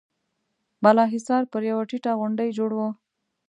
بالا 0.83 1.05
حصار 1.13 1.43
پر 1.51 1.61
يوه 1.69 1.83
ټيټه 1.89 2.11
غونډۍ 2.19 2.49
جوړ 2.57 2.71
و. 2.75 2.79